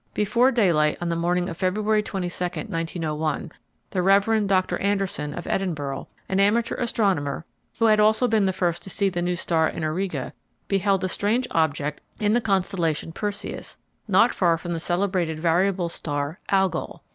[0.15, 3.51] Before daylight on the morning of February 22, 1901,
[3.91, 4.47] the Rev.
[4.47, 7.45] Doctor Anderson, of Edinburgh, an amateur astronomer,
[7.77, 10.33] who had also been the first to see the new star in Auriga,
[10.67, 13.77] beheld a strange object in the constellation Perseus
[14.07, 17.03] not far from the celebrated variable star Algol.